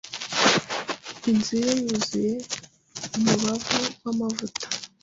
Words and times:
inzu 1.29 1.55
ye 1.63 1.71
yuzuye 1.85 2.33
umubavu 3.17 3.77
w'amavuta 4.03 4.65